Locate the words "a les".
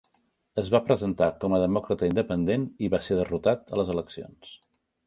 3.79-3.97